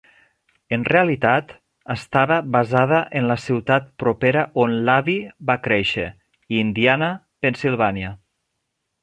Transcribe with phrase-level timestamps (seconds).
[0.75, 1.51] En realitat
[1.95, 6.09] estava basada en la ciutat propera on l'Abbey va créixer,
[6.63, 7.13] Indiana,
[7.47, 8.17] Pennsylvania.